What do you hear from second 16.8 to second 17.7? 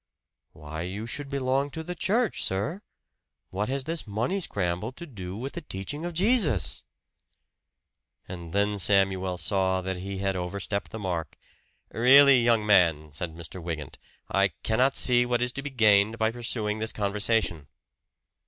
conversation."